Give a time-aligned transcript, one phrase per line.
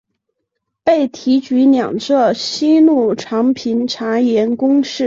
[0.83, 4.99] 被提举两浙西路常平茶盐公事。